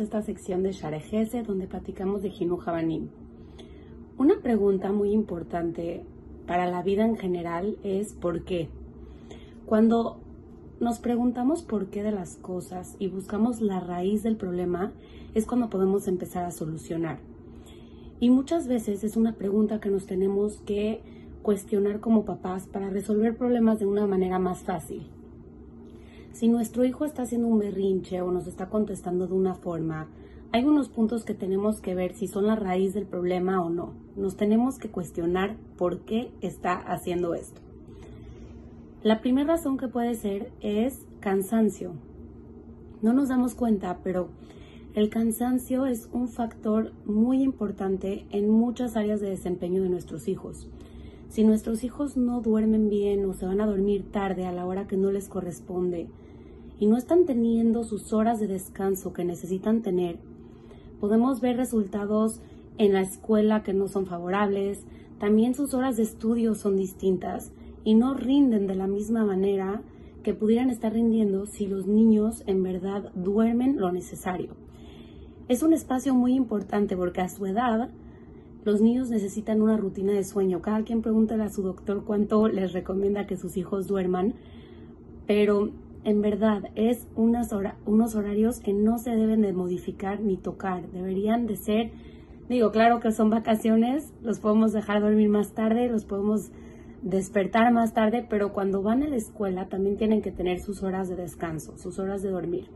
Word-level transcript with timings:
a 0.00 0.04
esta 0.04 0.22
sección 0.22 0.62
de 0.62 0.72
Sharejese 0.72 1.42
donde 1.42 1.66
platicamos 1.66 2.22
de 2.22 2.28
Hinu 2.28 2.58
Habanim. 2.64 3.08
Una 4.16 4.40
pregunta 4.40 4.90
muy 4.90 5.10
importante 5.10 6.04
para 6.46 6.66
la 6.66 6.82
vida 6.82 7.04
en 7.04 7.16
general 7.16 7.76
es 7.82 8.14
¿por 8.14 8.44
qué? 8.44 8.68
Cuando 9.66 10.18
nos 10.80 10.98
preguntamos 10.98 11.62
por 11.62 11.88
qué 11.88 12.02
de 12.02 12.12
las 12.12 12.36
cosas 12.36 12.96
y 12.98 13.08
buscamos 13.08 13.60
la 13.60 13.80
raíz 13.80 14.22
del 14.22 14.36
problema 14.36 14.92
es 15.34 15.46
cuando 15.46 15.68
podemos 15.68 16.08
empezar 16.08 16.44
a 16.44 16.52
solucionar. 16.52 17.18
Y 18.18 18.30
muchas 18.30 18.68
veces 18.68 19.04
es 19.04 19.16
una 19.16 19.34
pregunta 19.34 19.80
que 19.80 19.90
nos 19.90 20.06
tenemos 20.06 20.62
que 20.64 21.02
cuestionar 21.42 22.00
como 22.00 22.24
papás 22.24 22.66
para 22.66 22.88
resolver 22.88 23.36
problemas 23.36 23.78
de 23.78 23.86
una 23.86 24.06
manera 24.06 24.38
más 24.38 24.60
fácil. 24.60 25.06
Si 26.32 26.48
nuestro 26.48 26.84
hijo 26.84 27.04
está 27.04 27.22
haciendo 27.22 27.46
un 27.46 27.58
berrinche 27.58 28.22
o 28.22 28.30
nos 28.30 28.46
está 28.46 28.68
contestando 28.68 29.26
de 29.26 29.34
una 29.34 29.54
forma, 29.54 30.08
hay 30.50 30.64
unos 30.64 30.88
puntos 30.88 31.24
que 31.24 31.34
tenemos 31.34 31.80
que 31.80 31.94
ver 31.94 32.14
si 32.14 32.26
son 32.26 32.46
la 32.46 32.56
raíz 32.56 32.94
del 32.94 33.06
problema 33.06 33.62
o 33.62 33.70
no. 33.70 33.94
Nos 34.16 34.36
tenemos 34.36 34.78
que 34.78 34.90
cuestionar 34.90 35.56
por 35.76 36.00
qué 36.00 36.30
está 36.40 36.74
haciendo 36.74 37.34
esto. 37.34 37.60
La 39.02 39.20
primera 39.20 39.56
razón 39.56 39.76
que 39.76 39.88
puede 39.88 40.14
ser 40.14 40.52
es 40.60 41.06
cansancio. 41.20 41.92
No 43.02 43.12
nos 43.12 43.28
damos 43.28 43.54
cuenta, 43.54 43.98
pero 44.02 44.28
el 44.94 45.10
cansancio 45.10 45.86
es 45.86 46.08
un 46.12 46.28
factor 46.28 46.92
muy 47.04 47.42
importante 47.42 48.26
en 48.30 48.48
muchas 48.48 48.96
áreas 48.96 49.20
de 49.20 49.30
desempeño 49.30 49.82
de 49.82 49.88
nuestros 49.88 50.28
hijos. 50.28 50.68
Si 51.32 51.44
nuestros 51.44 51.82
hijos 51.82 52.18
no 52.18 52.42
duermen 52.42 52.90
bien 52.90 53.24
o 53.24 53.32
se 53.32 53.46
van 53.46 53.62
a 53.62 53.66
dormir 53.66 54.04
tarde 54.12 54.44
a 54.44 54.52
la 54.52 54.66
hora 54.66 54.86
que 54.86 54.98
no 54.98 55.10
les 55.10 55.30
corresponde 55.30 56.10
y 56.78 56.86
no 56.86 56.98
están 56.98 57.24
teniendo 57.24 57.84
sus 57.84 58.12
horas 58.12 58.38
de 58.38 58.48
descanso 58.48 59.14
que 59.14 59.24
necesitan 59.24 59.80
tener, 59.80 60.18
podemos 61.00 61.40
ver 61.40 61.56
resultados 61.56 62.42
en 62.76 62.92
la 62.92 63.00
escuela 63.00 63.62
que 63.62 63.72
no 63.72 63.88
son 63.88 64.04
favorables, 64.04 64.84
también 65.18 65.54
sus 65.54 65.72
horas 65.72 65.96
de 65.96 66.02
estudio 66.02 66.54
son 66.54 66.76
distintas 66.76 67.50
y 67.82 67.94
no 67.94 68.12
rinden 68.12 68.66
de 68.66 68.74
la 68.74 68.86
misma 68.86 69.24
manera 69.24 69.80
que 70.22 70.34
pudieran 70.34 70.68
estar 70.68 70.92
rindiendo 70.92 71.46
si 71.46 71.66
los 71.66 71.86
niños 71.86 72.42
en 72.46 72.62
verdad 72.62 73.10
duermen 73.14 73.80
lo 73.80 73.90
necesario. 73.90 74.50
Es 75.48 75.62
un 75.62 75.72
espacio 75.72 76.12
muy 76.14 76.34
importante 76.34 76.94
porque 76.94 77.22
a 77.22 77.30
su 77.30 77.46
edad 77.46 77.88
los 78.64 78.80
niños 78.80 79.10
necesitan 79.10 79.60
una 79.60 79.76
rutina 79.76 80.12
de 80.12 80.24
sueño. 80.24 80.62
Cada 80.62 80.82
quien 80.82 81.02
pregunta 81.02 81.34
a 81.42 81.48
su 81.48 81.62
doctor 81.62 82.04
cuánto 82.04 82.48
les 82.48 82.72
recomienda 82.72 83.26
que 83.26 83.36
sus 83.36 83.56
hijos 83.56 83.88
duerman, 83.88 84.34
pero 85.26 85.70
en 86.04 86.20
verdad 86.20 86.64
es 86.74 87.06
unos 87.16 88.14
horarios 88.14 88.60
que 88.60 88.72
no 88.72 88.98
se 88.98 89.10
deben 89.10 89.42
de 89.42 89.52
modificar 89.52 90.20
ni 90.20 90.36
tocar. 90.36 90.88
Deberían 90.90 91.46
de 91.46 91.56
ser, 91.56 91.90
digo, 92.48 92.70
claro 92.70 93.00
que 93.00 93.12
son 93.12 93.30
vacaciones, 93.30 94.12
los 94.22 94.40
podemos 94.40 94.72
dejar 94.72 95.00
dormir 95.00 95.28
más 95.28 95.52
tarde, 95.52 95.88
los 95.88 96.04
podemos 96.04 96.50
despertar 97.02 97.72
más 97.72 97.94
tarde, 97.94 98.24
pero 98.28 98.52
cuando 98.52 98.82
van 98.82 99.02
a 99.02 99.08
la 99.08 99.16
escuela 99.16 99.68
también 99.68 99.96
tienen 99.96 100.22
que 100.22 100.30
tener 100.30 100.60
sus 100.60 100.82
horas 100.84 101.08
de 101.08 101.16
descanso, 101.16 101.76
sus 101.78 101.98
horas 101.98 102.22
de 102.22 102.30
dormir. 102.30 102.68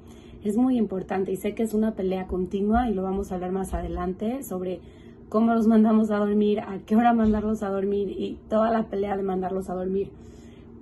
Es 0.43 0.57
muy 0.57 0.79
importante 0.79 1.33
y 1.33 1.37
sé 1.37 1.55
que 1.55 1.63
es 1.63 1.75
una 1.75 1.95
pelea 1.95 2.27
continua 2.27 2.89
y 2.89 2.95
lo 2.95 3.03
vamos 3.03 3.33
a 3.33 3.39
ver 3.39 3.53
más 3.53 3.75
adelante 3.75 4.43
sobre 4.43 4.81
cómo 5.29 5.55
los 5.55 5.67
mandamos 5.67 6.11
a 6.11 6.19
dormir, 6.19 6.61
a 6.61 6.79
qué 6.87 6.97
hora 6.97 7.13
mandarlos 7.13 7.63
a 7.63 7.71
dormir 7.71 8.11
y 8.11 8.39
toda 8.49 8.71
la 8.71 8.85
pelea 8.85 9.17
de 9.17 9.23
mandarlos 9.23 9.69
a 9.69 9.75
dormir. 9.75 10.11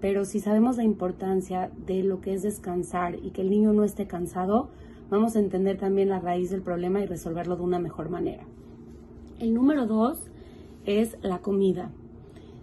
Pero 0.01 0.25
si 0.25 0.41
sabemos 0.41 0.77
la 0.77 0.85
importancia 0.85 1.71
de 1.87 2.03
lo 2.03 2.21
que 2.21 2.35
es 2.35 2.43
descansar 2.43 3.17
y 3.23 3.31
que 3.31 3.41
el 3.41 3.51
niño 3.51 3.73
no 3.73 3.85
esté 3.85 4.07
cansado, 4.07 4.69
vamos 5.09 5.35
a 5.35 5.39
entender 5.39 5.79
también 5.79 6.11
la 6.11 6.21
raíz 6.21 6.51
del 6.51 6.63
problema 6.63 7.01
y 7.01 7.07
resolverlo 7.07 7.57
de 7.57 7.63
una 7.63 7.79
mejor 7.79 8.11
manera. 8.11 8.45
El 9.39 9.55
número 9.55 9.87
dos 9.87 10.31
es 10.85 11.17
la 11.23 11.39
comida. 11.39 11.91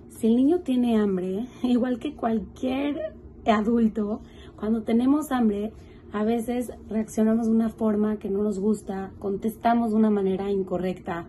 Si 0.10 0.28
el 0.28 0.36
niño 0.36 0.60
tiene 0.60 0.98
hambre, 0.98 1.48
igual 1.64 1.98
que 1.98 2.16
cualquier 2.16 3.16
adulto, 3.46 4.22
cuando 4.56 4.84
tenemos 4.84 5.32
hambre, 5.32 5.74
a 6.14 6.24
veces 6.24 6.72
reaccionamos 6.90 7.48
de 7.48 7.54
una 7.54 7.70
forma 7.70 8.18
que 8.18 8.30
no 8.30 8.44
nos 8.44 8.60
gusta, 8.60 9.12
contestamos 9.18 9.92
de 9.92 9.98
una 9.98 10.10
manera 10.10 10.52
incorrecta, 10.52 11.28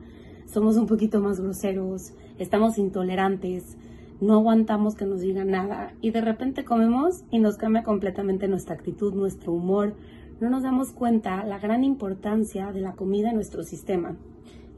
somos 0.52 0.76
un 0.76 0.86
poquito 0.86 1.20
más 1.20 1.40
groseros, 1.40 2.12
estamos 2.38 2.76
intolerantes, 2.76 3.78
no 4.20 4.34
aguantamos 4.34 4.94
que 4.94 5.06
nos 5.06 5.22
digan 5.22 5.50
nada 5.50 5.94
y 6.02 6.10
de 6.10 6.20
repente 6.20 6.62
comemos 6.62 7.24
y 7.30 7.38
nos 7.38 7.56
cambia 7.56 7.82
completamente 7.82 8.48
nuestra 8.48 8.74
actitud, 8.74 9.14
nuestro 9.14 9.52
humor. 9.52 9.94
No 10.40 10.50
nos 10.50 10.62
damos 10.62 10.92
cuenta 10.92 11.42
la 11.44 11.58
gran 11.58 11.84
importancia 11.84 12.70
de 12.70 12.82
la 12.82 12.92
comida 12.92 13.30
en 13.30 13.36
nuestro 13.36 13.62
sistema. 13.62 14.16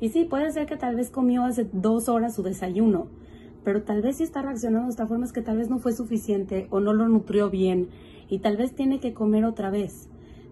Y 0.01 0.11
sí, 0.11 0.25
puede 0.25 0.53
ser 0.53 0.67
que 0.67 0.77
tal 0.77 0.95
vez 0.95 1.11
comió 1.11 1.45
hace 1.45 1.69
dos 1.73 2.09
horas 2.09 2.37
su 2.37 2.45
desayuno, 2.45 3.09
pero 3.65 3.83
tal 3.83 4.01
vez 4.01 4.19
si 4.19 4.23
está 4.23 4.43
reaccionando 4.43 4.87
de 4.87 4.91
esta 4.91 5.09
forma 5.09 5.25
es 5.25 5.33
que 5.33 5.43
tal 5.43 5.57
vez 5.57 5.71
no 5.71 5.81
fue 5.81 5.93
suficiente 5.93 6.69
o 6.71 6.79
no 6.79 6.93
lo 6.93 7.09
nutrió 7.09 7.51
bien 7.51 7.89
y 8.29 8.39
tal 8.39 8.57
vez 8.57 8.75
tiene 8.75 9.01
que 9.01 9.13
comer 9.13 9.45
otra 9.45 9.71
vez 9.71 10.09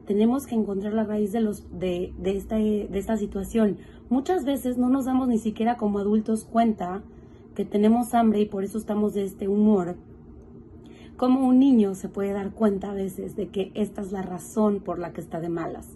tenemos 0.06 0.46
que 0.46 0.54
encontrar 0.54 0.92
la 0.92 1.04
raíz 1.04 1.32
de, 1.32 1.40
los, 1.40 1.78
de, 1.78 2.12
de, 2.18 2.36
esta, 2.36 2.56
de 2.56 2.88
esta 2.92 3.16
situación. 3.16 3.78
Muchas 4.10 4.44
veces 4.44 4.78
no 4.78 4.88
nos 4.88 5.04
damos 5.04 5.28
ni 5.28 5.38
siquiera 5.38 5.76
como 5.76 5.98
adultos 5.98 6.44
cuenta 6.44 7.02
que 7.54 7.64
tenemos 7.64 8.14
hambre 8.14 8.40
y 8.40 8.46
por 8.46 8.64
eso 8.64 8.78
estamos 8.78 9.14
de 9.14 9.24
este 9.24 9.48
humor. 9.48 9.96
Como 11.16 11.46
un 11.46 11.58
niño 11.58 11.94
se 11.94 12.08
puede 12.08 12.32
dar 12.32 12.50
cuenta 12.50 12.90
a 12.90 12.94
veces 12.94 13.36
de 13.36 13.48
que 13.48 13.70
esta 13.74 14.00
es 14.00 14.12
la 14.12 14.22
razón 14.22 14.80
por 14.80 14.98
la 14.98 15.12
que 15.12 15.20
está 15.20 15.40
de 15.40 15.48
malas. 15.48 15.88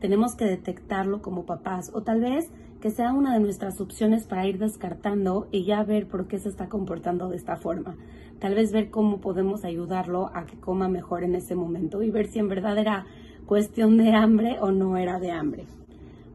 Tenemos 0.00 0.34
que 0.34 0.44
detectarlo 0.44 1.22
como 1.22 1.44
papás 1.44 1.90
o 1.94 2.02
tal 2.02 2.20
vez 2.20 2.50
que 2.80 2.90
sea 2.90 3.12
una 3.12 3.34
de 3.34 3.40
nuestras 3.40 3.80
opciones 3.80 4.26
para 4.26 4.46
ir 4.46 4.58
descartando 4.58 5.48
y 5.50 5.64
ya 5.64 5.82
ver 5.82 6.06
por 6.06 6.28
qué 6.28 6.38
se 6.38 6.48
está 6.48 6.68
comportando 6.68 7.28
de 7.28 7.36
esta 7.36 7.56
forma. 7.56 7.96
Tal 8.38 8.54
vez 8.54 8.72
ver 8.72 8.90
cómo 8.90 9.20
podemos 9.20 9.64
ayudarlo 9.64 10.30
a 10.32 10.46
que 10.46 10.58
coma 10.58 10.88
mejor 10.88 11.24
en 11.24 11.34
ese 11.34 11.56
momento 11.56 12.02
y 12.02 12.10
ver 12.10 12.28
si 12.28 12.38
en 12.38 12.48
verdad 12.48 12.78
era 12.78 13.06
cuestión 13.48 13.96
de 13.96 14.12
hambre 14.12 14.58
o 14.60 14.72
no 14.72 14.98
era 14.98 15.18
de 15.18 15.30
hambre. 15.30 15.64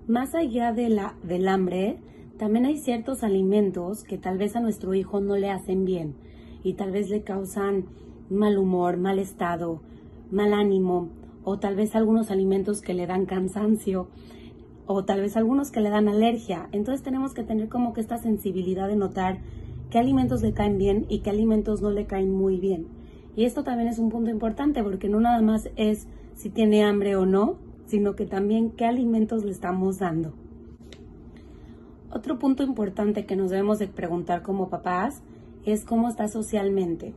Más 0.07 0.33
allá 0.33 0.73
de 0.73 0.89
la, 0.89 1.13
del 1.21 1.47
hambre, 1.47 1.99
también 2.39 2.65
hay 2.65 2.79
ciertos 2.79 3.23
alimentos 3.23 4.03
que 4.03 4.17
tal 4.17 4.39
vez 4.39 4.55
a 4.55 4.61
nuestro 4.61 4.95
hijo 4.95 5.21
no 5.21 5.37
le 5.37 5.51
hacen 5.51 5.85
bien 5.85 6.15
y 6.63 6.73
tal 6.73 6.89
vez 6.89 7.11
le 7.11 7.21
causan 7.21 7.85
mal 8.31 8.57
humor, 8.57 8.97
mal 8.97 9.19
estado, 9.19 9.79
mal 10.31 10.53
ánimo 10.53 11.09
o 11.43 11.59
tal 11.59 11.75
vez 11.75 11.95
algunos 11.95 12.31
alimentos 12.31 12.81
que 12.81 12.95
le 12.95 13.05
dan 13.05 13.27
cansancio 13.27 14.07
o 14.87 15.05
tal 15.05 15.21
vez 15.21 15.37
algunos 15.37 15.69
que 15.69 15.81
le 15.81 15.91
dan 15.91 16.07
alergia. 16.07 16.67
Entonces 16.71 17.03
tenemos 17.03 17.35
que 17.35 17.43
tener 17.43 17.69
como 17.69 17.93
que 17.93 18.01
esta 18.01 18.17
sensibilidad 18.17 18.87
de 18.87 18.95
notar 18.95 19.37
qué 19.91 19.99
alimentos 19.99 20.41
le 20.41 20.53
caen 20.53 20.79
bien 20.79 21.05
y 21.09 21.19
qué 21.19 21.29
alimentos 21.29 21.79
no 21.79 21.91
le 21.91 22.07
caen 22.07 22.31
muy 22.31 22.59
bien. 22.59 22.87
Y 23.35 23.45
esto 23.45 23.63
también 23.63 23.87
es 23.87 23.99
un 23.99 24.09
punto 24.09 24.31
importante 24.31 24.81
porque 24.81 25.09
no 25.09 25.19
nada 25.19 25.43
más 25.43 25.69
es 25.75 26.07
si 26.35 26.49
tiene 26.49 26.83
hambre 26.83 27.15
o 27.15 27.25
no, 27.25 27.57
sino 27.85 28.15
que 28.15 28.25
también 28.25 28.71
qué 28.71 28.85
alimentos 28.85 29.43
le 29.43 29.51
estamos 29.51 29.99
dando. 29.99 30.33
Otro 32.11 32.39
punto 32.39 32.63
importante 32.63 33.25
que 33.25 33.35
nos 33.35 33.49
debemos 33.49 33.79
de 33.79 33.87
preguntar 33.87 34.43
como 34.43 34.69
papás 34.69 35.21
es 35.65 35.83
cómo 35.83 36.09
está 36.09 36.27
socialmente. 36.27 37.13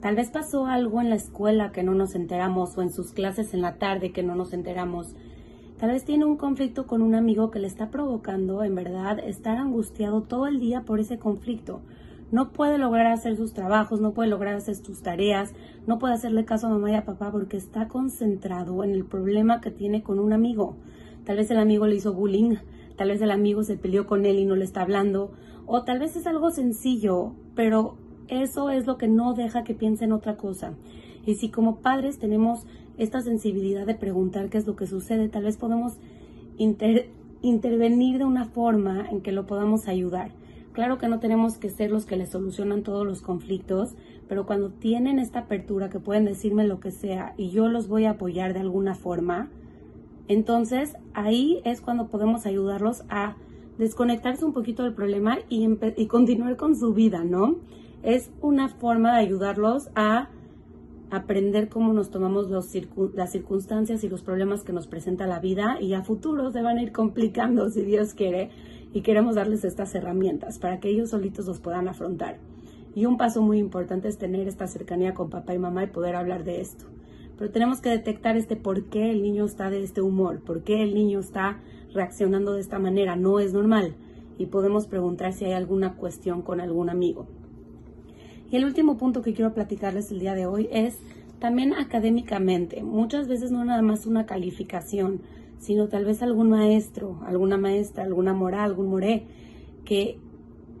Tal 0.00 0.16
vez 0.16 0.30
pasó 0.30 0.66
algo 0.66 1.00
en 1.00 1.10
la 1.10 1.16
escuela 1.16 1.70
que 1.70 1.82
no 1.82 1.94
nos 1.94 2.14
enteramos 2.14 2.76
o 2.76 2.82
en 2.82 2.92
sus 2.92 3.12
clases 3.12 3.54
en 3.54 3.60
la 3.60 3.76
tarde 3.76 4.12
que 4.12 4.22
no 4.22 4.34
nos 4.34 4.52
enteramos. 4.52 5.14
Tal 5.78 5.90
vez 5.90 6.04
tiene 6.04 6.24
un 6.24 6.36
conflicto 6.36 6.86
con 6.86 7.02
un 7.02 7.14
amigo 7.14 7.50
que 7.50 7.58
le 7.58 7.66
está 7.66 7.90
provocando, 7.90 8.64
en 8.64 8.74
verdad, 8.74 9.18
estar 9.18 9.58
angustiado 9.58 10.22
todo 10.22 10.46
el 10.46 10.60
día 10.60 10.82
por 10.82 11.00
ese 11.00 11.18
conflicto 11.18 11.82
no 12.32 12.50
puede 12.50 12.78
lograr 12.78 13.06
hacer 13.08 13.36
sus 13.36 13.52
trabajos, 13.52 14.00
no 14.00 14.14
puede 14.14 14.30
lograr 14.30 14.54
hacer 14.54 14.74
sus 14.74 15.02
tareas, 15.02 15.52
no 15.86 15.98
puede 15.98 16.14
hacerle 16.14 16.46
caso 16.46 16.66
a 16.66 16.70
mamá 16.70 16.90
y 16.90 16.94
a 16.94 17.04
papá 17.04 17.30
porque 17.30 17.58
está 17.58 17.88
concentrado 17.88 18.82
en 18.84 18.90
el 18.90 19.04
problema 19.04 19.60
que 19.60 19.70
tiene 19.70 20.02
con 20.02 20.18
un 20.18 20.32
amigo. 20.32 20.76
Tal 21.24 21.36
vez 21.36 21.50
el 21.50 21.58
amigo 21.58 21.86
le 21.86 21.96
hizo 21.96 22.14
bullying, 22.14 22.56
tal 22.96 23.08
vez 23.08 23.20
el 23.20 23.30
amigo 23.30 23.62
se 23.64 23.76
peleó 23.76 24.06
con 24.06 24.24
él 24.24 24.38
y 24.38 24.46
no 24.46 24.56
le 24.56 24.64
está 24.64 24.80
hablando, 24.80 25.32
o 25.66 25.84
tal 25.84 25.98
vez 25.98 26.16
es 26.16 26.26
algo 26.26 26.50
sencillo, 26.50 27.34
pero 27.54 27.98
eso 28.28 28.70
es 28.70 28.86
lo 28.86 28.96
que 28.96 29.08
no 29.08 29.34
deja 29.34 29.62
que 29.62 29.74
piense 29.74 30.06
en 30.06 30.12
otra 30.12 30.38
cosa. 30.38 30.72
Y 31.26 31.34
si 31.34 31.50
como 31.50 31.80
padres 31.80 32.18
tenemos 32.18 32.66
esta 32.96 33.20
sensibilidad 33.20 33.84
de 33.84 33.94
preguntar 33.94 34.48
qué 34.48 34.56
es 34.56 34.66
lo 34.66 34.74
que 34.74 34.86
sucede, 34.86 35.28
tal 35.28 35.44
vez 35.44 35.58
podemos 35.58 35.98
intervenir 36.56 38.18
de 38.18 38.24
una 38.24 38.46
forma 38.46 39.06
en 39.10 39.20
que 39.20 39.32
lo 39.32 39.46
podamos 39.46 39.86
ayudar. 39.86 40.30
Claro 40.72 40.96
que 40.96 41.08
no 41.08 41.20
tenemos 41.20 41.58
que 41.58 41.68
ser 41.68 41.90
los 41.90 42.06
que 42.06 42.16
le 42.16 42.26
solucionan 42.26 42.82
todos 42.82 43.06
los 43.06 43.20
conflictos, 43.20 43.94
pero 44.26 44.46
cuando 44.46 44.70
tienen 44.70 45.18
esta 45.18 45.40
apertura 45.40 45.90
que 45.90 46.00
pueden 46.00 46.24
decirme 46.24 46.66
lo 46.66 46.80
que 46.80 46.90
sea 46.90 47.34
y 47.36 47.50
yo 47.50 47.68
los 47.68 47.88
voy 47.88 48.06
a 48.06 48.12
apoyar 48.12 48.54
de 48.54 48.60
alguna 48.60 48.94
forma, 48.94 49.50
entonces 50.28 50.96
ahí 51.12 51.60
es 51.64 51.82
cuando 51.82 52.08
podemos 52.08 52.46
ayudarlos 52.46 53.04
a 53.10 53.36
desconectarse 53.76 54.46
un 54.46 54.54
poquito 54.54 54.84
del 54.84 54.94
problema 54.94 55.38
y, 55.50 55.68
y 55.96 56.06
continuar 56.06 56.56
con 56.56 56.74
su 56.74 56.94
vida, 56.94 57.22
¿no? 57.22 57.56
Es 58.02 58.30
una 58.40 58.68
forma 58.68 59.12
de 59.12 59.18
ayudarlos 59.18 59.90
a 59.94 60.30
aprender 61.12 61.68
cómo 61.68 61.92
nos 61.92 62.10
tomamos 62.10 62.48
las 62.50 63.30
circunstancias 63.30 64.02
y 64.02 64.08
los 64.08 64.22
problemas 64.22 64.64
que 64.64 64.72
nos 64.72 64.86
presenta 64.86 65.26
la 65.26 65.40
vida 65.40 65.76
y 65.78 65.92
a 65.92 66.02
futuro 66.02 66.50
se 66.50 66.62
van 66.62 66.78
a 66.78 66.82
ir 66.82 66.90
complicando 66.90 67.68
si 67.68 67.82
Dios 67.82 68.14
quiere 68.14 68.48
y 68.94 69.02
queremos 69.02 69.34
darles 69.34 69.62
estas 69.64 69.94
herramientas 69.94 70.58
para 70.58 70.80
que 70.80 70.88
ellos 70.88 71.10
solitos 71.10 71.46
los 71.46 71.60
puedan 71.60 71.86
afrontar. 71.86 72.38
Y 72.94 73.04
un 73.04 73.18
paso 73.18 73.42
muy 73.42 73.58
importante 73.58 74.08
es 74.08 74.16
tener 74.16 74.48
esta 74.48 74.66
cercanía 74.66 75.12
con 75.12 75.28
papá 75.28 75.54
y 75.54 75.58
mamá 75.58 75.84
y 75.84 75.88
poder 75.88 76.16
hablar 76.16 76.44
de 76.44 76.62
esto. 76.62 76.86
Pero 77.36 77.50
tenemos 77.50 77.82
que 77.82 77.90
detectar 77.90 78.38
este 78.38 78.56
por 78.56 78.84
qué 78.84 79.10
el 79.10 79.22
niño 79.22 79.44
está 79.44 79.68
de 79.68 79.82
este 79.82 80.00
humor, 80.00 80.40
por 80.40 80.62
qué 80.62 80.82
el 80.82 80.94
niño 80.94 81.20
está 81.20 81.60
reaccionando 81.92 82.54
de 82.54 82.60
esta 82.62 82.78
manera, 82.78 83.16
no 83.16 83.38
es 83.38 83.52
normal. 83.52 83.96
Y 84.38 84.46
podemos 84.46 84.86
preguntar 84.86 85.34
si 85.34 85.44
hay 85.44 85.52
alguna 85.52 85.94
cuestión 85.96 86.40
con 86.40 86.62
algún 86.62 86.88
amigo. 86.88 87.26
Y 88.52 88.56
el 88.56 88.66
último 88.66 88.98
punto 88.98 89.22
que 89.22 89.32
quiero 89.32 89.54
platicarles 89.54 90.12
el 90.12 90.20
día 90.20 90.34
de 90.34 90.44
hoy 90.44 90.68
es 90.70 90.98
también 91.38 91.72
académicamente. 91.72 92.82
Muchas 92.82 93.26
veces 93.26 93.50
no 93.50 93.64
nada 93.64 93.80
más 93.80 94.04
una 94.04 94.26
calificación, 94.26 95.22
sino 95.58 95.88
tal 95.88 96.04
vez 96.04 96.22
algún 96.22 96.50
maestro, 96.50 97.18
alguna 97.24 97.56
maestra, 97.56 98.04
alguna 98.04 98.34
mora, 98.34 98.62
algún 98.62 98.88
moré, 98.88 99.24
que 99.86 100.18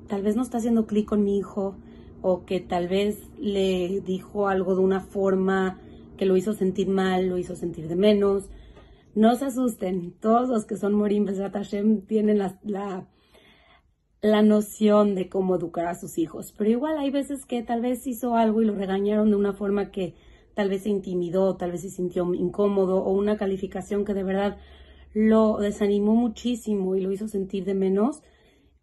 tal 0.06 0.20
vez 0.20 0.36
no 0.36 0.42
está 0.42 0.58
haciendo 0.58 0.84
clic 0.86 1.06
con 1.06 1.24
mi 1.24 1.38
hijo 1.38 1.74
o 2.20 2.44
que 2.44 2.60
tal 2.60 2.88
vez 2.88 3.18
le 3.40 4.02
dijo 4.02 4.48
algo 4.48 4.74
de 4.74 4.82
una 4.82 5.00
forma 5.00 5.78
que 6.18 6.26
lo 6.26 6.36
hizo 6.36 6.52
sentir 6.52 6.88
mal, 6.88 7.30
lo 7.30 7.38
hizo 7.38 7.56
sentir 7.56 7.88
de 7.88 7.96
menos. 7.96 8.50
No 9.14 9.34
se 9.34 9.46
asusten, 9.46 10.12
todos 10.20 10.50
los 10.50 10.66
que 10.66 10.76
son 10.76 10.92
Morim 10.92 11.24
Besat 11.24 11.54
Hashem 11.54 12.02
tienen 12.02 12.36
la, 12.36 13.06
la, 14.22 14.42
noción 14.42 15.14
de 15.14 15.28
cómo 15.28 15.56
educar 15.56 15.86
a 15.86 15.94
sus 15.94 16.16
hijos, 16.18 16.54
pero 16.56 16.70
igual 16.70 16.98
hay 16.98 17.10
veces 17.10 17.44
que 17.44 17.62
tal 17.62 17.82
vez 17.82 18.06
hizo 18.06 18.36
algo 18.36 18.62
y 18.62 18.64
lo 18.64 18.74
regañaron 18.74 19.30
de 19.30 19.36
una 19.36 19.52
forma 19.52 19.90
que 19.90 20.14
tal 20.54 20.68
vez 20.68 20.84
se 20.84 20.90
intimidó, 20.90 21.56
tal 21.56 21.72
vez 21.72 21.82
se 21.82 21.90
sintió 21.90 22.32
incómodo 22.34 22.98
o 23.04 23.12
una 23.12 23.36
calificación 23.36 24.04
que 24.04 24.14
de 24.14 24.22
verdad 24.22 24.58
lo 25.14 25.58
desanimó 25.58 26.14
muchísimo 26.14 26.96
y 26.96 27.00
lo 27.00 27.12
hizo 27.12 27.28
sentir 27.28 27.64
de 27.64 27.74
menos. 27.74 28.22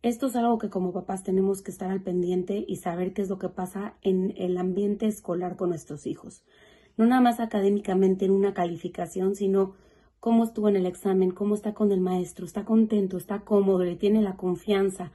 Esto 0.01 0.27
es 0.27 0.35
algo 0.35 0.57
que 0.57 0.69
como 0.69 0.93
papás 0.93 1.23
tenemos 1.23 1.61
que 1.61 1.71
estar 1.71 1.91
al 1.91 2.01
pendiente 2.01 2.63
y 2.67 2.77
saber 2.77 3.13
qué 3.13 3.21
es 3.21 3.29
lo 3.29 3.39
que 3.39 3.49
pasa 3.49 3.95
en 4.01 4.33
el 4.37 4.57
ambiente 4.57 5.07
escolar 5.07 5.55
con 5.55 5.69
nuestros 5.69 6.05
hijos. 6.05 6.43
No 6.97 7.05
nada 7.05 7.21
más 7.21 7.39
académicamente 7.39 8.25
en 8.25 8.31
una 8.31 8.53
calificación, 8.53 9.35
sino 9.35 9.73
cómo 10.19 10.43
estuvo 10.43 10.69
en 10.69 10.75
el 10.75 10.85
examen, 10.85 11.31
cómo 11.31 11.55
está 11.55 11.73
con 11.73 11.91
el 11.91 12.01
maestro, 12.01 12.45
está 12.45 12.65
contento, 12.65 13.17
está 13.17 13.39
cómodo, 13.39 13.83
le 13.83 13.95
tiene 13.95 14.21
la 14.21 14.35
confianza. 14.35 15.11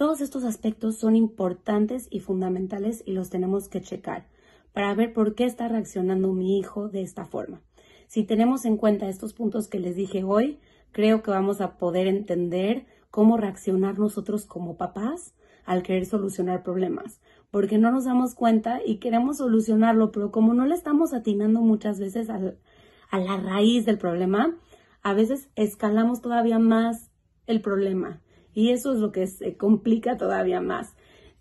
Todos 0.00 0.22
estos 0.22 0.44
aspectos 0.44 0.96
son 0.96 1.14
importantes 1.14 2.08
y 2.10 2.20
fundamentales 2.20 3.02
y 3.04 3.12
los 3.12 3.28
tenemos 3.28 3.68
que 3.68 3.82
checar 3.82 4.24
para 4.72 4.94
ver 4.94 5.12
por 5.12 5.34
qué 5.34 5.44
está 5.44 5.68
reaccionando 5.68 6.32
mi 6.32 6.58
hijo 6.58 6.88
de 6.88 7.02
esta 7.02 7.26
forma. 7.26 7.60
Si 8.06 8.24
tenemos 8.24 8.64
en 8.64 8.78
cuenta 8.78 9.10
estos 9.10 9.34
puntos 9.34 9.68
que 9.68 9.78
les 9.78 9.96
dije 9.96 10.24
hoy, 10.24 10.58
creo 10.90 11.22
que 11.22 11.30
vamos 11.30 11.60
a 11.60 11.76
poder 11.76 12.06
entender 12.06 12.86
cómo 13.10 13.36
reaccionar 13.36 13.98
nosotros 13.98 14.46
como 14.46 14.78
papás 14.78 15.34
al 15.66 15.82
querer 15.82 16.06
solucionar 16.06 16.62
problemas, 16.62 17.20
porque 17.50 17.76
no 17.76 17.92
nos 17.92 18.06
damos 18.06 18.34
cuenta 18.34 18.80
y 18.82 19.00
queremos 19.00 19.36
solucionarlo, 19.36 20.12
pero 20.12 20.32
como 20.32 20.54
no 20.54 20.64
le 20.64 20.76
estamos 20.76 21.12
atinando 21.12 21.60
muchas 21.60 22.00
veces 22.00 22.30
a 22.30 23.18
la 23.18 23.36
raíz 23.36 23.84
del 23.84 23.98
problema, 23.98 24.56
a 25.02 25.12
veces 25.12 25.50
escalamos 25.56 26.22
todavía 26.22 26.58
más 26.58 27.10
el 27.46 27.60
problema 27.60 28.22
y 28.54 28.70
eso 28.70 28.92
es 28.92 28.98
lo 28.98 29.12
que 29.12 29.26
se 29.26 29.56
complica 29.56 30.16
todavía 30.16 30.60
más 30.60 30.94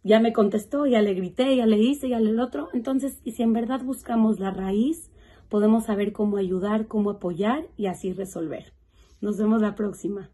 ya 0.04 0.20
me 0.20 0.34
contestó, 0.34 0.86
ya 0.86 1.02
le 1.02 1.14
grité, 1.14 1.56
ya 1.56 1.66
le 1.66 1.78
hice, 1.78 2.10
ya 2.10 2.20
le 2.20 2.40
otro. 2.40 2.70
Entonces, 2.74 3.20
y 3.24 3.32
si 3.34 3.44
en 3.44 3.54
verdad 3.54 3.84
buscamos 3.84 4.40
la 4.40 4.52
raíz, 4.52 5.12
podemos 5.50 5.86
saber 5.86 6.14
cómo 6.14 6.38
ayudar, 6.38 6.88
cómo 6.88 7.10
apoyar 7.10 7.68
y 7.76 7.88
así 7.88 8.14
resolver. 8.14 8.74
Nos 9.22 9.38
vemos 9.38 9.62
la 9.62 9.76
próxima. 9.76 10.30